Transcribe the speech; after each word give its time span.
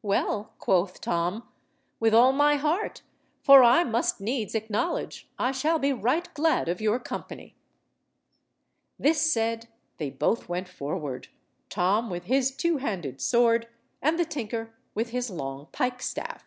"Well," 0.00 0.54
quoth 0.58 0.98
Tom, 0.98 1.46
"with 2.00 2.14
all 2.14 2.32
my 2.32 2.56
heart, 2.56 3.02
for 3.42 3.62
I 3.62 3.84
must 3.84 4.18
needs 4.18 4.54
acknowledge 4.54 5.28
I 5.38 5.52
shall 5.52 5.78
be 5.78 5.92
right 5.92 6.26
glad 6.32 6.70
of 6.70 6.80
your 6.80 6.98
company." 6.98 7.54
This 8.98 9.20
said, 9.30 9.68
they 9.98 10.08
both 10.08 10.48
went 10.48 10.68
forward, 10.70 11.28
Tom 11.68 12.08
with 12.08 12.24
his 12.24 12.50
two–handed 12.50 13.20
sword, 13.20 13.68
and 14.00 14.18
the 14.18 14.24
tinker 14.24 14.72
with 14.94 15.10
his 15.10 15.28
long 15.28 15.66
pike–staff. 15.70 16.46